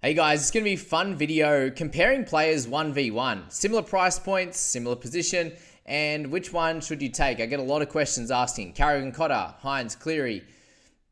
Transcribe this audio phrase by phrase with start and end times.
[0.00, 3.50] Hey guys, it's going to be a fun video comparing players 1v1.
[3.50, 5.52] Similar price points, similar position,
[5.86, 7.40] and which one should you take?
[7.40, 8.74] I get a lot of questions asking.
[8.74, 10.44] Carrigan Cotter, Hynes Cleary,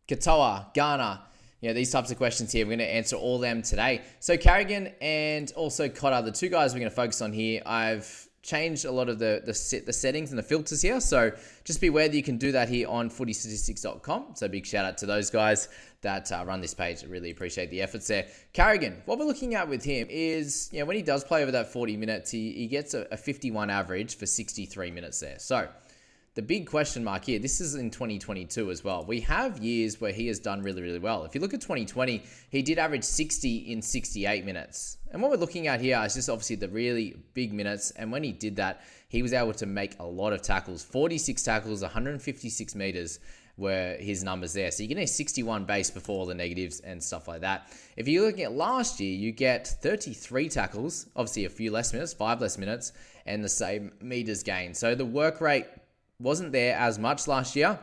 [0.06, 1.18] Katoa, Garner.
[1.60, 2.64] You know, these types of questions here.
[2.64, 4.02] We're going to answer all them today.
[4.20, 7.62] So Carrigan and also Cotter, the two guys we're going to focus on here.
[7.66, 11.00] I've changed a lot of the the, set, the settings and the filters here.
[11.00, 11.32] So
[11.64, 14.34] just be aware that you can do that here on footystatistics.com.
[14.34, 15.68] So big shout out to those guys
[16.02, 17.02] that uh, run this page.
[17.02, 18.26] I really appreciate the efforts there.
[18.52, 21.52] Carrigan, what we're looking at with him is, you know, when he does play over
[21.52, 25.38] that 40 minutes, he, he gets a, a 51 average for 63 minutes there.
[25.38, 25.68] So
[26.36, 29.06] the big question mark here, this is in 2022 as well.
[29.06, 31.24] We have years where he has done really, really well.
[31.24, 34.98] If you look at 2020, he did average 60 in 68 minutes.
[35.10, 37.90] And what we're looking at here is just obviously the really big minutes.
[37.92, 41.42] And when he did that, he was able to make a lot of tackles 46
[41.42, 43.18] tackles, 156 meters
[43.56, 44.70] were his numbers there.
[44.70, 47.72] So you're getting a 61 base before all the negatives and stuff like that.
[47.96, 52.12] If you're looking at last year, you get 33 tackles, obviously a few less minutes,
[52.12, 52.92] five less minutes,
[53.24, 54.76] and the same meters gained.
[54.76, 55.64] So the work rate
[56.18, 57.78] wasn't there as much last year.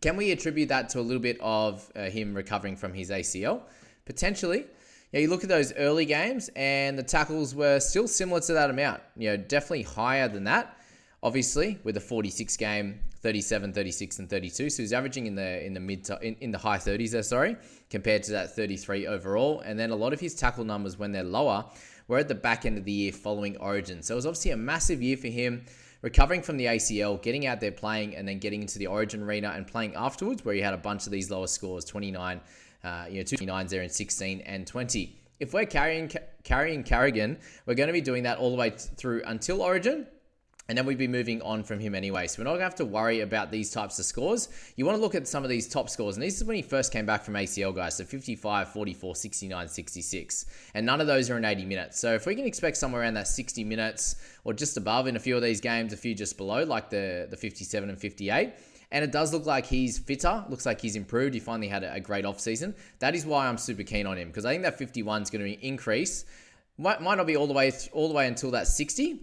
[0.00, 3.62] Can we attribute that to a little bit of uh, him recovering from his ACL?
[4.06, 4.64] Potentially.
[5.12, 8.70] Yeah, you look at those early games and the tackles were still similar to that
[8.70, 9.00] amount.
[9.16, 10.76] You know, definitely higher than that.
[11.22, 14.70] Obviously, with a 46 game, 37, 36, and 32.
[14.70, 17.22] So he's averaging in the in the mid to, in, in the high 30s there,
[17.22, 17.56] sorry,
[17.90, 19.60] compared to that 33 overall.
[19.60, 21.64] And then a lot of his tackle numbers when they're lower
[22.06, 24.02] were at the back end of the year following Origin.
[24.02, 25.64] So it was obviously a massive year for him
[26.02, 29.52] recovering from the ACL, getting out there playing, and then getting into the Origin arena
[29.54, 32.40] and playing afterwards, where he had a bunch of these lower scores 29,
[32.84, 35.16] uh, you know, 29s there in 16 and 20.
[35.40, 36.10] If we're carrying
[36.42, 40.06] carrying Carrigan, we're going to be doing that all the way through until Origin,
[40.68, 42.26] and then we'd be moving on from him anyway.
[42.26, 44.50] So we're not going to have to worry about these types of scores.
[44.76, 46.16] You want to look at some of these top scores.
[46.16, 47.96] And this is when he first came back from ACL, guys.
[47.96, 50.46] So 55, 44, 69, 66.
[50.74, 51.98] And none of those are in 80 minutes.
[51.98, 55.18] So if we can expect somewhere around that 60 minutes or just above in a
[55.18, 58.52] few of these games, a few just below, like the, the 57 and 58.
[58.90, 60.44] And it does look like he's fitter.
[60.50, 61.32] Looks like he's improved.
[61.32, 62.74] He finally had a great offseason.
[62.98, 65.44] That is why I'm super keen on him because I think that 51 is going
[65.44, 66.26] to increase.
[66.76, 69.20] Might, might not be all the way all the way until that 60,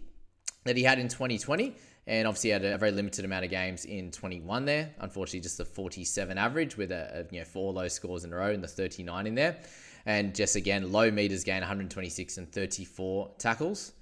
[0.65, 1.75] that he had in 2020
[2.07, 4.93] and obviously had a very limited amount of games in 21 there.
[4.99, 8.35] Unfortunately, just the 47 average with a, a, you know four low scores in a
[8.35, 9.57] row and the 39 in there,
[10.05, 13.93] and just again low meters gain 126 and 34 tackles.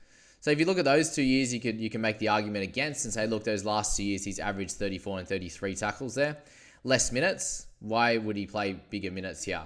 [0.42, 2.64] So if you look at those two years, you could you can make the argument
[2.64, 6.38] against and say, look, those last two years he's averaged 34 and 33 tackles there,
[6.84, 7.68] less minutes.
[7.80, 9.64] Why would he play bigger minutes here?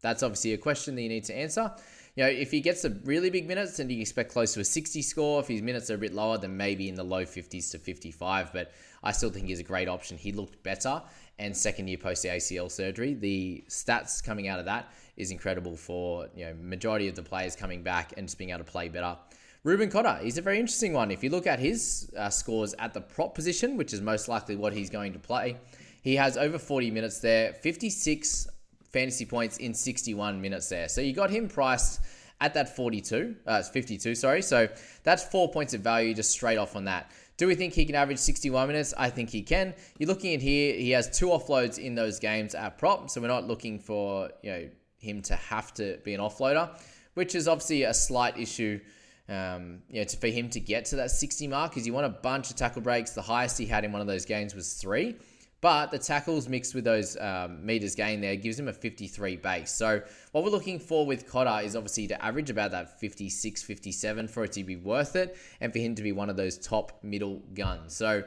[0.00, 1.72] That's obviously a question that you need to answer
[2.18, 4.64] you know, if he gets the really big minutes, then you expect close to a
[4.64, 5.38] 60 score.
[5.38, 8.52] If his minutes are a bit lower, then maybe in the low 50s to 55.
[8.52, 8.72] But
[9.04, 10.18] I still think he's a great option.
[10.18, 11.00] He looked better,
[11.38, 15.76] and second year post the ACL surgery, the stats coming out of that is incredible
[15.76, 18.88] for you know majority of the players coming back and just being able to play
[18.88, 19.16] better.
[19.62, 21.12] Reuben Cotter, he's a very interesting one.
[21.12, 24.56] If you look at his uh, scores at the prop position, which is most likely
[24.56, 25.56] what he's going to play,
[26.02, 28.48] he has over 40 minutes there, 56
[28.90, 30.88] fantasy points in 61 minutes there.
[30.88, 32.00] So you got him priced
[32.40, 34.42] at that 42, uh, 52, sorry.
[34.42, 34.68] So
[35.02, 37.10] that's four points of value just straight off on that.
[37.36, 38.94] Do we think he can average 61 minutes?
[38.98, 39.74] I think he can.
[39.98, 43.28] You're looking at here, he has two offloads in those games at prop, so we're
[43.28, 44.68] not looking for you know
[44.98, 46.68] him to have to be an offloader,
[47.14, 48.80] which is obviously a slight issue.
[49.28, 52.06] Um, you know, to, for him to get to that 60 mark, because you want
[52.06, 53.10] a bunch of tackle breaks.
[53.10, 55.16] The highest he had in one of those games was three.
[55.60, 59.72] But the tackles mixed with those um, meters gained there gives him a 53 base.
[59.72, 60.00] So
[60.30, 64.44] what we're looking for with Cotter is obviously to average about that 56, 57 for
[64.44, 67.42] it to be worth it and for him to be one of those top middle
[67.54, 67.96] guns.
[67.96, 68.22] So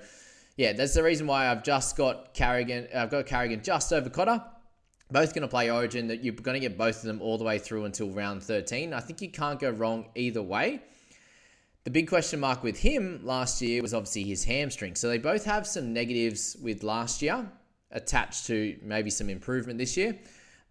[0.57, 2.87] yeah, that's the reason why I've just got Carrigan.
[2.93, 4.43] I've got Carrigan just over Cotter.
[5.09, 6.07] Both going to play Origin.
[6.07, 8.93] That you're going to get both of them all the way through until round 13.
[8.93, 10.81] I think you can't go wrong either way.
[11.83, 14.95] The big question mark with him last year was obviously his hamstring.
[14.95, 17.51] So they both have some negatives with last year
[17.89, 20.17] attached to maybe some improvement this year.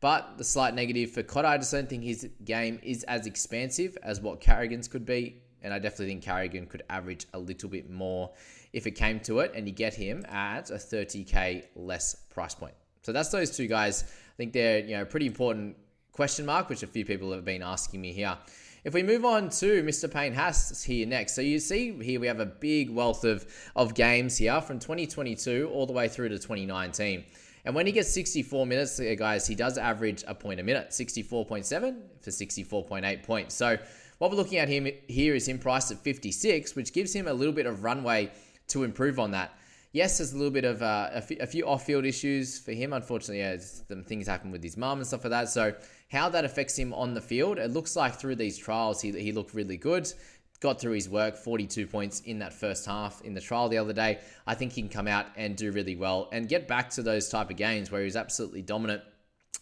[0.00, 3.98] But the slight negative for Cotter, I just don't think his game is as expansive
[4.02, 5.42] as what Carrigan's could be.
[5.62, 8.30] And I definitely think Carrigan could average a little bit more
[8.72, 9.52] if it came to it.
[9.54, 12.74] And you get him at a 30k less price point.
[13.02, 14.04] So that's those two guys.
[14.04, 15.76] I think they're you know pretty important
[16.12, 18.38] question mark, which a few people have been asking me here.
[18.82, 20.10] If we move on to Mr.
[20.10, 21.34] Payne Haas here next.
[21.34, 23.46] So you see here we have a big wealth of,
[23.76, 27.24] of games here from 2022 all the way through to 2019.
[27.66, 30.90] And when he gets 64 minutes, uh, guys, he does average a point a minute,
[30.90, 33.54] 64.7 for 64.8 points.
[33.54, 33.76] So
[34.16, 37.34] what we're looking at him here is him priced at 56, which gives him a
[37.34, 38.30] little bit of runway
[38.68, 39.54] to improve on that.
[39.92, 42.92] Yes, there's a little bit of uh, a, f- a few off-field issues for him.
[42.92, 45.48] Unfortunately, yeah, some things happen with his mum and stuff like that.
[45.48, 45.74] So
[46.12, 49.32] how that affects him on the field, it looks like through these trials, he, he
[49.32, 50.12] looked really good.
[50.60, 53.94] Got through his work, 42 points in that first half in the trial the other
[53.94, 54.18] day.
[54.46, 57.28] I think he can come out and do really well and get back to those
[57.28, 59.02] type of games where he was absolutely dominant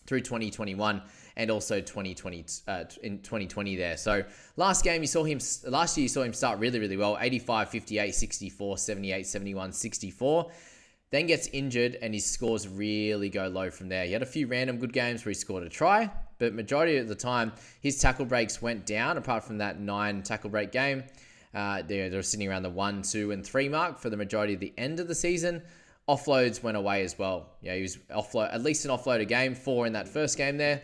[0.07, 1.01] through 2021
[1.39, 3.97] and also 2020 uh, in 2020 there.
[3.97, 4.25] So
[4.57, 7.71] last game you saw him last year you saw him start really really well 85
[7.71, 10.51] 58 64 78 71 64
[11.11, 14.05] then gets injured and his scores really go low from there.
[14.05, 17.09] He had a few random good games where he scored a try, but majority of
[17.09, 19.17] the time his tackle breaks went down.
[19.17, 21.05] Apart from that nine tackle break game,
[21.55, 24.61] uh, they're, they're sitting around the one, two, and three mark for the majority of
[24.61, 25.63] the end of the season.
[26.07, 27.55] Offloads went away as well.
[27.63, 30.59] Yeah, he was offload at least an offload a game, four in that first game
[30.59, 30.83] there.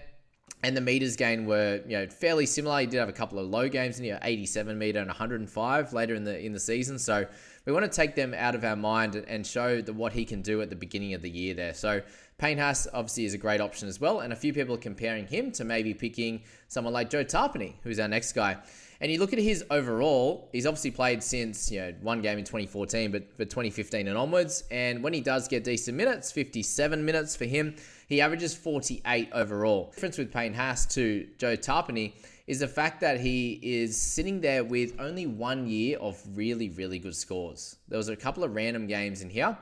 [0.63, 2.81] And the meters gain were you know fairly similar.
[2.81, 6.15] He did have a couple of low games in here, 87 meter and 105 later
[6.15, 6.99] in the in the season.
[6.99, 7.27] So
[7.67, 10.43] we want to take them out of our mind and show the, what he can
[10.43, 11.75] do at the beginning of the year there.
[11.75, 12.01] So
[12.39, 15.27] Payne Haas obviously is a great option as well, and a few people are comparing
[15.27, 18.57] him to maybe picking someone like Joe Tapine, who's our next guy.
[19.01, 22.45] And you look at his overall, he's obviously played since, you know, one game in
[22.45, 24.65] 2014, but for 2015 and onwards.
[24.71, 27.77] And when he does get decent minutes, 57 minutes for him,
[28.15, 29.87] he averages 48 overall.
[29.87, 32.13] The difference with Payne Haas to Joe Tapine
[32.47, 36.99] is the fact that he is sitting there with only one year of really, really
[36.99, 37.77] good scores.
[37.89, 39.57] There was a couple of random games in here.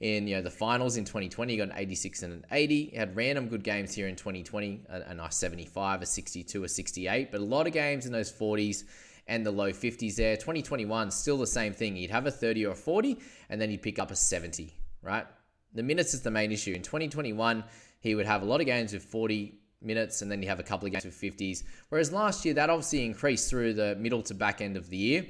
[0.00, 2.84] In you know the finals in 2020, he got an 86 and an 80.
[2.86, 6.68] He had random good games here in 2020, a, a nice 75, a 62, a
[6.68, 8.84] 68, but a lot of games in those 40s
[9.28, 10.36] and the low 50s there.
[10.36, 11.96] 2021, still the same thing.
[11.96, 13.18] He'd have a 30 or a 40,
[13.48, 15.26] and then he'd pick up a 70, right?
[15.74, 16.72] The minutes is the main issue.
[16.72, 17.64] In 2021,
[18.04, 20.62] he would have a lot of games with 40 minutes, and then you have a
[20.62, 21.64] couple of games with 50s.
[21.88, 25.26] Whereas last year, that obviously increased through the middle to back end of the year.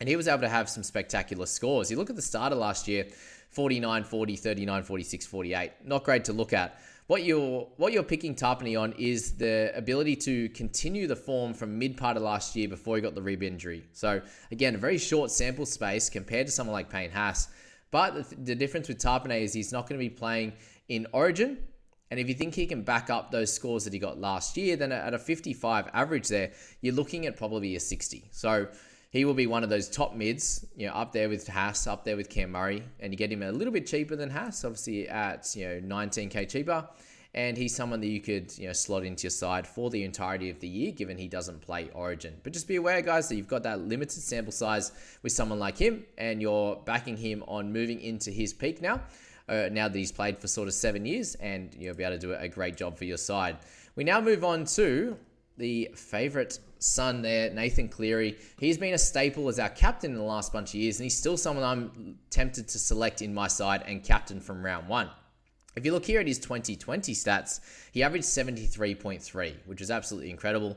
[0.00, 1.90] And he was able to have some spectacular scores.
[1.90, 3.06] You look at the starter last year
[3.50, 5.72] 49, 40, 39, 46, 48.
[5.84, 6.80] Not great to look at.
[7.06, 11.78] What you're what you're picking Tapine on is the ability to continue the form from
[11.78, 13.84] mid part of last year before he got the rib injury.
[13.92, 17.48] So again, a very short sample space compared to someone like Payne Haas.
[17.90, 20.52] But the, the difference with Tapine is he's not going to be playing
[20.88, 21.58] in Origin,
[22.10, 24.76] and if you think he can back up those scores that he got last year,
[24.76, 26.50] then at a 55 average there,
[26.80, 28.24] you're looking at probably a 60.
[28.32, 28.66] So
[29.10, 32.04] he will be one of those top mids, you know, up there with Haas, up
[32.04, 35.08] there with Cam Murray, and you get him a little bit cheaper than Haas, obviously
[35.08, 36.88] at you know 19k cheaper.
[37.32, 40.50] And he's someone that you could you know slot into your side for the entirety
[40.50, 42.34] of the year, given he doesn't play Origin.
[42.42, 44.90] But just be aware, guys, that you've got that limited sample size
[45.22, 49.00] with someone like him, and you're backing him on moving into his peak now
[49.50, 52.20] uh, now that he's played for sort of seven years, and you'll be able to
[52.20, 53.58] do a great job for your side.
[53.96, 55.16] We now move on to
[55.58, 58.38] the favourite son there, Nathan Cleary.
[58.58, 61.16] He's been a staple as our captain in the last bunch of years, and he's
[61.16, 65.10] still someone I'm tempted to select in my side and captain from round one.
[65.76, 67.60] If you look here at his 2020 stats,
[67.92, 70.76] he averaged 73.3, which is absolutely incredible.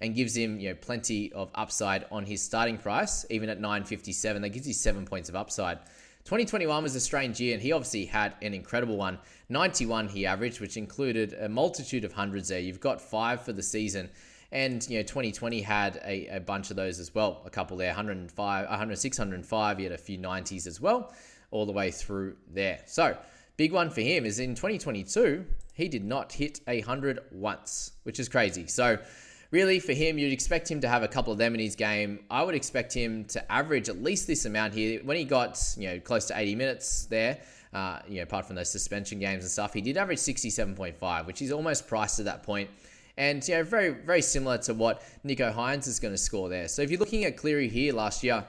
[0.00, 4.42] And gives him you know plenty of upside on his starting price, even at 957.
[4.42, 5.78] That gives you seven points of upside.
[6.24, 9.18] 2021 was a strange year, and he obviously had an incredible one.
[9.48, 12.60] 91 he averaged, which included a multitude of hundreds there.
[12.60, 14.10] You've got five for the season.
[14.52, 17.40] And, you know, 2020 had a, a bunch of those as well.
[17.46, 19.78] A couple there, 105, 106, 105.
[19.78, 21.12] He had a few 90s as well,
[21.50, 22.80] all the way through there.
[22.86, 23.16] So,
[23.56, 28.18] big one for him is in 2022, he did not hit a 100 once, which
[28.18, 28.66] is crazy.
[28.66, 28.98] So,
[29.50, 32.20] really, for him, you'd expect him to have a couple of them in his game.
[32.30, 35.00] I would expect him to average at least this amount here.
[35.02, 37.38] When he got, you know, close to 80 minutes there,
[37.72, 41.42] uh, you know, apart from those suspension games and stuff, he did average 67.5, which
[41.42, 42.70] is almost priced at that point.
[43.16, 46.68] And you know, very very similar to what Nicho Hynes is going to score there.
[46.68, 48.44] So if you're looking at Cleary here last year,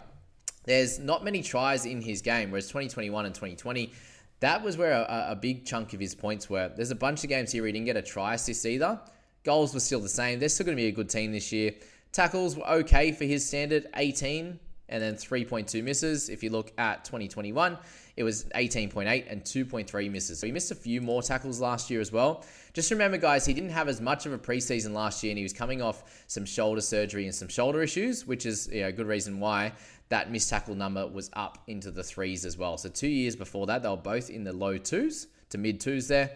[0.63, 3.91] there's not many tries in his game, whereas 2021 and 2020,
[4.39, 6.71] that was where a, a big chunk of his points were.
[6.75, 8.99] There's a bunch of games here he didn't get a try assist either.
[9.43, 10.39] Goals were still the same.
[10.39, 11.73] They're still going to be a good team this year.
[12.11, 14.59] Tackles were okay for his standard, 18
[14.91, 16.29] and then 3.2 misses.
[16.29, 17.77] If you look at 2021,
[18.17, 20.39] it was 18.8 and 2.3 misses.
[20.39, 22.43] So he missed a few more tackles last year as well.
[22.73, 25.43] Just remember, guys, he didn't have as much of a preseason last year, and he
[25.43, 28.91] was coming off some shoulder surgery and some shoulder issues, which is you know, a
[28.91, 29.71] good reason why
[30.09, 32.77] that missed tackle number was up into the threes as well.
[32.77, 36.09] So two years before that, they were both in the low twos to mid twos
[36.09, 36.31] there.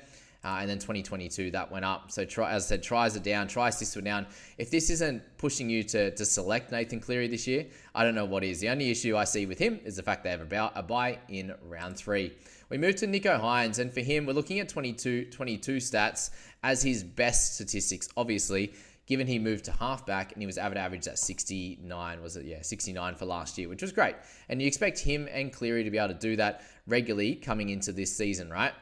[0.45, 2.11] Uh, and then 2022, that went up.
[2.11, 4.27] So, try, as I said, tries are down, try assists were down.
[4.59, 8.25] If this isn't pushing you to, to select Nathan Cleary this year, I don't know
[8.25, 8.59] what is.
[8.59, 11.17] The only issue I see with him is the fact they have about a buy
[11.29, 12.31] in round three.
[12.69, 16.29] We move to Nicho Hynes, and for him, we're looking at 22, 22 stats
[16.63, 18.73] as his best statistics, obviously,
[19.07, 22.45] given he moved to halfback and he was average average at 69, was it?
[22.45, 24.15] Yeah, 69 for last year, which was great.
[24.49, 27.91] And you expect him and Cleary to be able to do that regularly coming into
[27.91, 28.73] this season, right?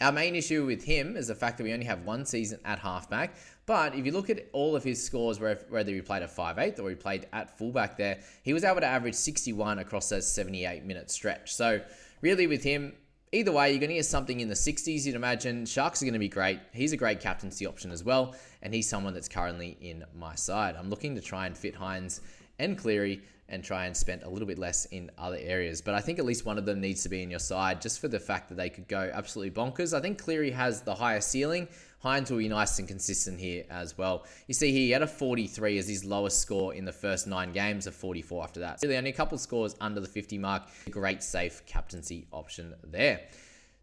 [0.00, 2.78] Our main issue with him is the fact that we only have one season at
[2.78, 3.34] halfback.
[3.66, 6.88] But if you look at all of his scores, whether he played at 5'8 or
[6.88, 11.10] he played at fullback there, he was able to average 61 across that 78 minute
[11.10, 11.52] stretch.
[11.54, 11.80] So,
[12.22, 12.92] really, with him,
[13.32, 15.66] either way, you're going to get something in the 60s, you'd imagine.
[15.66, 16.60] Sharks are going to be great.
[16.72, 18.34] He's a great captaincy option as well.
[18.62, 20.76] And he's someone that's currently in my side.
[20.76, 22.20] I'm looking to try and fit Hynes
[22.58, 25.80] and Cleary and try and spend a little bit less in other areas.
[25.80, 28.00] But I think at least one of them needs to be in your side just
[28.00, 29.96] for the fact that they could go absolutely bonkers.
[29.96, 31.68] I think Cleary has the higher ceiling.
[32.04, 34.24] Hynes will be nice and consistent here as well.
[34.46, 37.52] You see here, he had a 43 as his lowest score in the first nine
[37.52, 38.78] games, of 44 after that.
[38.82, 40.62] Really only a couple scores under the 50 mark.
[40.90, 43.22] Great safe captaincy option there.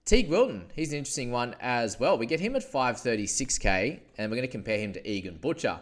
[0.06, 2.18] Teig Wilton, he's an interesting one as well.
[2.18, 5.80] We get him at 536k, and we're going to compare him to Egan Butcher,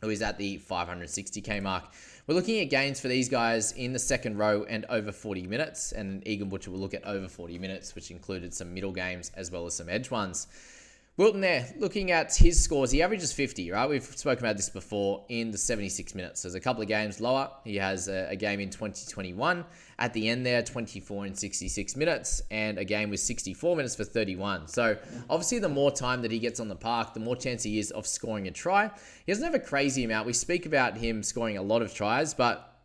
[0.00, 1.92] who is at the 560k mark.
[2.28, 5.92] We're looking at gains for these guys in the second row and over 40 minutes.
[5.92, 9.50] And Egan Butcher will look at over 40 minutes, which included some middle games as
[9.50, 10.46] well as some edge ones.
[11.18, 13.90] Wilton there, looking at his scores, he averages 50, right?
[13.90, 16.42] We've spoken about this before in the 76 minutes.
[16.42, 17.50] There's a couple of games lower.
[17.64, 19.64] He has a, a, game in 2021
[19.98, 24.04] at the end there, 24 and 66 minutes, and a game with 64 minutes for
[24.04, 24.68] 31.
[24.68, 24.96] So
[25.28, 27.90] obviously, the more time that he gets on the park, the more chance he is
[27.90, 28.88] of scoring a try.
[29.26, 30.24] He doesn't have a crazy amount.
[30.24, 32.78] We speak about him scoring a lot of tries, but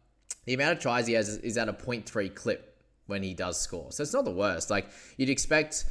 [0.45, 3.91] the amount of tries he has is at a 0.3 clip when he does score.
[3.91, 4.71] So it's not the worst.
[4.71, 4.87] Like
[5.17, 5.85] you'd expect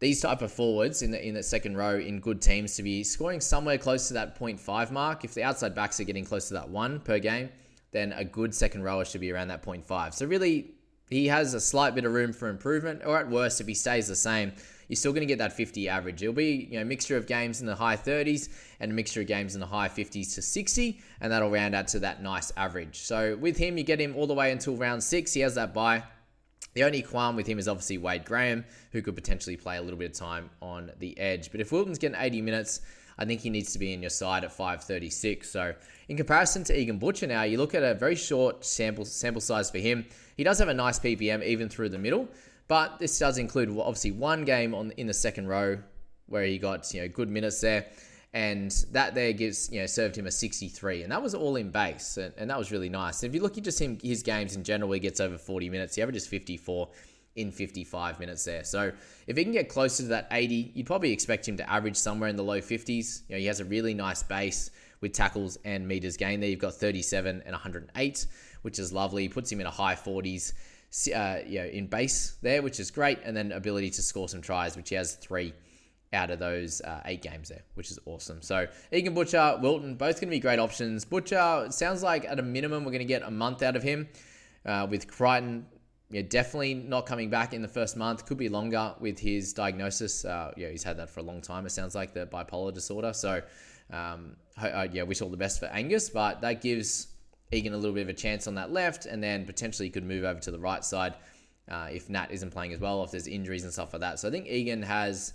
[0.00, 3.02] these type of forwards in the in the second row in good teams to be
[3.02, 5.24] scoring somewhere close to that 0.5 mark.
[5.24, 7.48] If the outside backs are getting close to that one per game,
[7.90, 10.14] then a good second rower should be around that 0.5.
[10.14, 10.72] So really,
[11.10, 14.06] he has a slight bit of room for improvement, or at worst, if he stays
[14.06, 14.52] the same,
[14.88, 16.22] you're still going to get that 50 average.
[16.22, 18.48] It'll be you know mixture of games in the high 30s
[18.80, 21.88] and a mixture of games in the high 50s to 60, and that'll round out
[21.88, 23.00] to that nice average.
[23.00, 25.32] So with him, you get him all the way until round six.
[25.32, 26.04] He has that buy.
[26.78, 29.98] The only qualm with him is obviously Wade Graham, who could potentially play a little
[29.98, 31.50] bit of time on the edge.
[31.50, 32.82] But if Wilton's getting 80 minutes,
[33.18, 35.50] I think he needs to be in your side at 536.
[35.50, 35.74] So
[36.08, 39.72] in comparison to Egan Butcher now, you look at a very short sample sample size
[39.72, 40.06] for him.
[40.36, 42.28] He does have a nice PPM even through the middle,
[42.68, 45.80] but this does include obviously one game on in the second row
[46.26, 47.86] where he got you know good minutes there
[48.34, 51.70] and that there gives you know served him a 63 and that was all in
[51.70, 53.22] base and, and that was really nice.
[53.22, 55.94] If you look at just him his games in general he gets over 40 minutes.
[55.94, 56.88] He averages 54
[57.36, 58.64] in 55 minutes there.
[58.64, 58.92] So
[59.26, 62.28] if he can get closer to that 80 you'd probably expect him to average somewhere
[62.28, 64.70] in the low 50s you know he has a really nice base
[65.00, 66.50] with tackles and meters gained there.
[66.50, 68.26] You've got 37 and 108
[68.62, 69.22] which is lovely.
[69.22, 70.52] He puts him in a high 40s
[71.14, 74.40] uh, you know in base there which is great and then ability to score some
[74.40, 75.52] tries which he has three
[76.12, 78.40] out of those uh, eight games there, which is awesome.
[78.40, 81.04] So Egan Butcher, Wilton, both going to be great options.
[81.04, 84.08] Butcher sounds like at a minimum we're going to get a month out of him.
[84.64, 85.66] Uh, with Crichton,
[86.10, 88.26] yeah, definitely not coming back in the first month.
[88.26, 90.24] Could be longer with his diagnosis.
[90.24, 91.66] Uh, yeah, he's had that for a long time.
[91.66, 93.12] It sounds like the bipolar disorder.
[93.12, 93.42] So
[93.92, 97.08] um, I, yeah, wish all the best for Angus, but that gives
[97.52, 100.24] Egan a little bit of a chance on that left, and then potentially could move
[100.24, 101.14] over to the right side
[101.70, 104.18] uh, if Nat isn't playing as well, if there's injuries and stuff like that.
[104.18, 105.34] So I think Egan has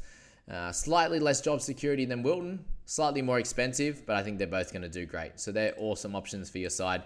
[0.49, 4.71] uh, slightly less job security than Wilton, slightly more expensive, but I think they're both
[4.71, 5.39] going to do great.
[5.39, 7.03] So they're awesome options for your side,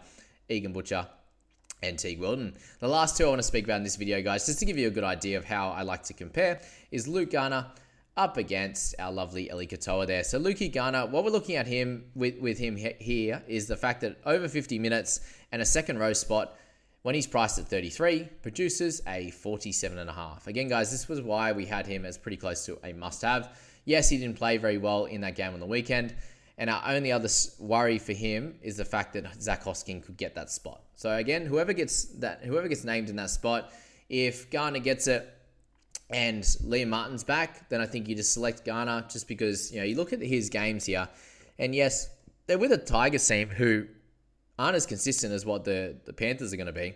[0.50, 1.08] Egan Butcher
[1.84, 2.56] and Teig Wilton.
[2.80, 4.78] The last two I want to speak about in this video, guys, just to give
[4.78, 7.68] you a good idea of how I like to compare, is Luke Garner
[8.16, 10.24] up against our lovely Eli Katoa there.
[10.24, 14.02] So Lukey Garner, what we're looking at him with, with him here is the fact
[14.02, 15.20] that over 50 minutes
[15.52, 16.56] and a second row spot
[17.08, 20.46] when he's priced at 33, produces a 47.5.
[20.46, 23.58] Again, guys, this was why we had him as pretty close to a must have.
[23.86, 26.14] Yes, he didn't play very well in that game on the weekend.
[26.58, 30.36] And our only other worry for him is the fact that Zac Hosking could get
[30.36, 30.82] that spot.
[30.98, 33.72] So again, whoever gets that, whoever gets named in that spot,
[34.10, 35.34] if Garner gets it
[36.10, 39.86] and Liam Martin's back, then I think you just select Garner just because you know
[39.86, 41.08] you look at his games here,
[41.58, 42.10] and yes,
[42.48, 43.88] they're with a Tigers team who
[44.60, 46.94] aren't as consistent as what the, the Panthers are going to be.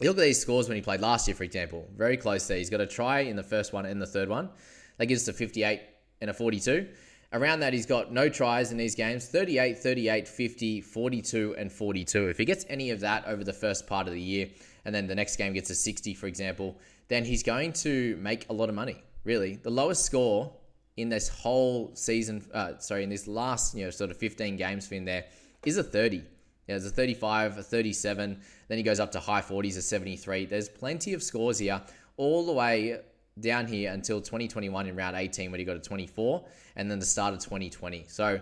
[0.00, 2.56] You look at these scores when he played last year, for example, very close there.
[2.56, 4.48] He's got a try in the first one and the third one.
[4.96, 5.80] That gives us a 58
[6.20, 6.88] and a 42.
[7.32, 12.28] Around that, he's got no tries in these games 38, 38, 50, 42, and 42.
[12.28, 14.48] If he gets any of that over the first part of the year,
[14.84, 16.76] and then the next game gets a 60, for example,
[17.08, 19.56] then he's going to make a lot of money, really.
[19.56, 20.52] The lowest score
[20.96, 24.88] in this whole season, uh, sorry, in this last, you know, sort of 15 games
[24.88, 25.26] for him there
[25.64, 26.22] is a 30.
[26.70, 30.46] Yeah, there's a 35, a 37, then he goes up to high 40s, a 73.
[30.46, 31.82] There's plenty of scores here,
[32.16, 33.00] all the way
[33.40, 36.44] down here until 2021 in round 18 when he got a 24,
[36.76, 38.04] and then the start of 2020.
[38.06, 38.38] So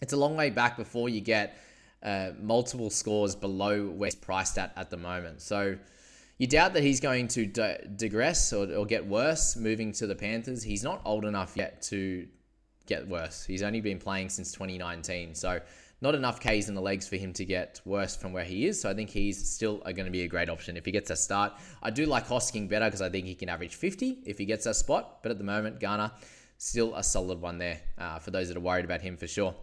[0.00, 1.56] it's a long way back before you get
[2.02, 5.40] uh, multiple scores below where he's priced at at the moment.
[5.40, 5.78] So
[6.38, 10.16] you doubt that he's going to de- digress or, or get worse moving to the
[10.16, 10.64] Panthers.
[10.64, 12.26] He's not old enough yet to
[12.86, 13.44] get worse.
[13.44, 15.36] He's only been playing since 2019.
[15.36, 15.60] So
[16.02, 18.80] not enough Ks in the legs for him to get worse from where he is.
[18.80, 21.16] So I think he's still going to be a great option if he gets a
[21.16, 21.52] start.
[21.82, 24.66] I do like Hosking better because I think he can average 50 if he gets
[24.66, 25.22] a spot.
[25.22, 26.10] But at the moment, Garner,
[26.58, 29.54] still a solid one there uh, for those that are worried about him for sure.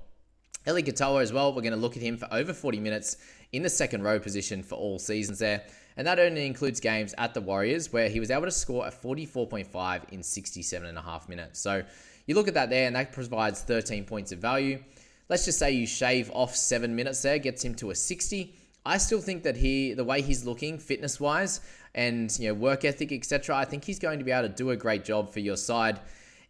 [0.66, 3.18] Eli Katoa as well, we're going to look at him for over 40 minutes
[3.52, 5.64] in the second row position for all seasons there.
[5.98, 8.92] And that only includes games at the Warriors where he was able to score a
[8.92, 11.60] 44.5 in 67.5 minutes.
[11.60, 11.84] So
[12.28, 14.82] you look at that there, and that provides 13 points of value.
[15.30, 18.56] Let's just say you shave off seven minutes there, gets him to a 60.
[18.84, 21.62] I still think that he, the way he's looking fitness wise
[21.94, 24.72] and you know work ethic, etc., I think he's going to be able to do
[24.72, 26.00] a great job for your side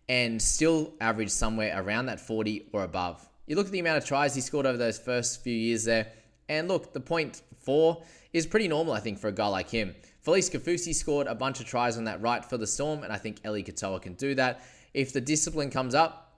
[0.08, 3.28] and still average somewhere around that 40 or above.
[3.48, 6.08] You look at the amount of tries he scored over those first few years there,
[6.48, 9.94] and look, the point four is pretty normal, I think, for a guy like him.
[10.26, 13.18] Felise Kaufusi scored a bunch of tries on that right for the Storm, and I
[13.18, 14.62] think Eli Katoa can do that.
[14.94, 16.29] If the discipline comes up,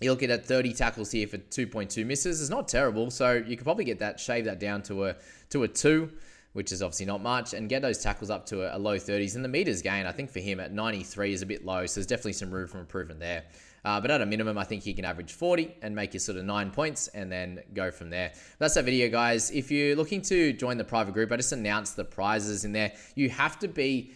[0.00, 2.40] you look at 30 tackles here for 2.2 misses.
[2.40, 3.10] It's not terrible.
[3.10, 5.16] So you could probably get that, shave that down to a
[5.50, 6.10] to a two,
[6.52, 9.36] which is obviously not much, and get those tackles up to a, a low 30s.
[9.36, 11.86] And the meters gain, I think for him at 93 is a bit low.
[11.86, 13.44] So there's definitely some room for improvement there.
[13.86, 16.36] Uh, but at a minimum, I think he can average 40 and make you sort
[16.36, 18.32] of nine points and then go from there.
[18.58, 19.52] That's that video, guys.
[19.52, 22.92] If you're looking to join the private group, I just announced the prizes in there.
[23.14, 24.12] You have to be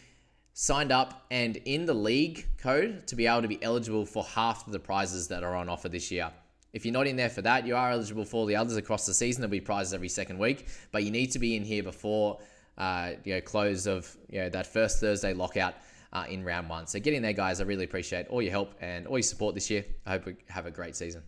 [0.53, 4.67] signed up and in the league code to be able to be eligible for half
[4.67, 6.31] of the prizes that are on offer this year.
[6.73, 9.15] If you're not in there for that, you are eligible for the others across the
[9.15, 9.41] season.
[9.43, 12.39] There'll be prizes every second week, but you need to be in here before
[12.79, 15.75] uh, you know close of you know that first Thursday lockout
[16.13, 16.87] uh, in round one.
[16.87, 17.61] So get in there, guys.
[17.61, 19.85] I really appreciate all your help and all your support this year.
[20.07, 21.23] I hope we have a great season.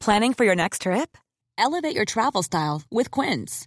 [0.00, 1.16] Planning for your next trip?
[1.58, 3.66] Elevate your travel style with Quince.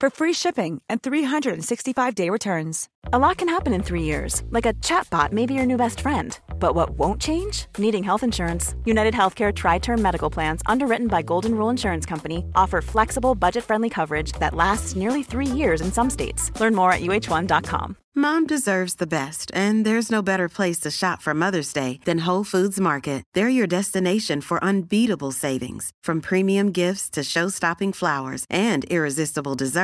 [0.00, 2.88] for free shipping and 365-day returns.
[3.12, 6.00] A lot can happen in three years, like a chatbot may be your new best
[6.00, 6.38] friend.
[6.58, 7.66] But what won't change?
[7.78, 8.74] Needing health insurance.
[8.84, 13.88] United Healthcare TriTerm Medical Plans, underwritten by Golden Rule Insurance Company, offer flexible, budget friendly
[13.88, 16.50] coverage that lasts nearly three years in some states.
[16.60, 17.96] Learn more at uh1.com.
[18.14, 22.26] Mom deserves the best, and there's no better place to shop for Mother's Day than
[22.26, 23.22] Whole Foods Market.
[23.32, 29.54] They're your destination for unbeatable savings, from premium gifts to show stopping flowers and irresistible